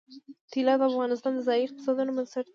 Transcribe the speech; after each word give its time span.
طلا 0.53 0.73
د 0.79 0.81
افغانستان 0.91 1.31
د 1.35 1.39
ځایي 1.47 1.63
اقتصادونو 1.65 2.11
بنسټ 2.17 2.43
دی. 2.47 2.49